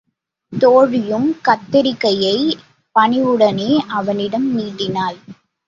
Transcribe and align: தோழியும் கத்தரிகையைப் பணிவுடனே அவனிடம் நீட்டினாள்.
தோழியும் 0.53 1.27
கத்தரிகையைப் 1.47 2.57
பணிவுடனே 2.95 3.71
அவனிடம் 3.89 4.53
நீட்டினாள். 4.53 5.19